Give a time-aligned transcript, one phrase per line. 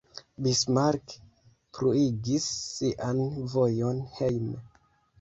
[0.45, 1.13] Bismarck
[1.77, 3.25] pluigis sian
[3.57, 4.63] vojon hejme.